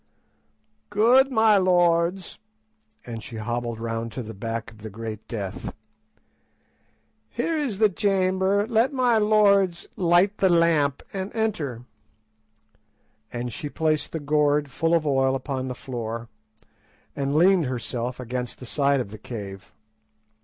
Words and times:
"Good, 0.89 1.31
my 1.31 1.59
lords;" 1.59 2.39
and 3.05 3.21
she 3.21 3.35
hobbled 3.35 3.79
round 3.79 4.11
to 4.13 4.23
the 4.23 4.33
back 4.33 4.71
of 4.71 4.79
the 4.79 4.89
great 4.89 5.27
Death. 5.27 5.75
"Here 7.29 7.55
is 7.55 7.77
the 7.77 7.87
chamber; 7.87 8.65
let 8.67 8.91
my 8.93 9.19
lords 9.19 9.85
light 9.95 10.39
the 10.39 10.49
lamp, 10.49 11.03
and 11.13 11.31
enter," 11.35 11.83
and 13.31 13.53
she 13.53 13.69
placed 13.69 14.11
the 14.11 14.19
gourd 14.19 14.71
full 14.71 14.95
of 14.95 15.05
oil 15.05 15.35
upon 15.35 15.67
the 15.67 15.75
floor, 15.75 16.29
and 17.15 17.35
leaned 17.35 17.65
herself 17.67 18.19
against 18.19 18.57
the 18.57 18.65
side 18.65 19.01
of 19.01 19.11
the 19.11 19.19
cave. 19.19 19.71